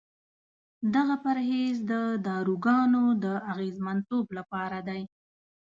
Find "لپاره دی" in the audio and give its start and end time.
4.37-5.01